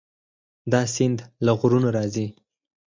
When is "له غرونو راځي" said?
1.45-2.27